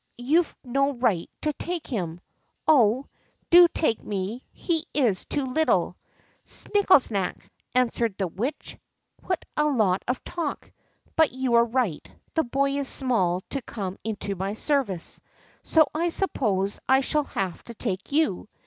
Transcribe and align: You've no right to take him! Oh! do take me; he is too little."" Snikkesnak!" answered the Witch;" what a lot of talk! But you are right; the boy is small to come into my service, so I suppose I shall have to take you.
You've 0.17 0.57
no 0.63 0.93
right 0.93 1.29
to 1.43 1.53
take 1.53 1.85
him! 1.85 2.21
Oh! 2.67 3.05
do 3.51 3.67
take 3.67 4.03
me; 4.03 4.43
he 4.51 4.83
is 4.95 5.25
too 5.25 5.45
little."" 5.45 5.95
Snikkesnak!" 6.43 7.37
answered 7.75 8.17
the 8.17 8.25
Witch;" 8.25 8.79
what 9.27 9.45
a 9.55 9.65
lot 9.65 10.01
of 10.07 10.23
talk! 10.23 10.71
But 11.15 11.33
you 11.33 11.53
are 11.53 11.65
right; 11.65 12.03
the 12.33 12.43
boy 12.43 12.77
is 12.77 12.89
small 12.89 13.41
to 13.51 13.61
come 13.61 13.99
into 14.03 14.33
my 14.33 14.53
service, 14.55 15.21
so 15.61 15.87
I 15.93 16.09
suppose 16.09 16.79
I 16.89 17.01
shall 17.01 17.25
have 17.25 17.63
to 17.65 17.75
take 17.75 18.11
you. 18.11 18.49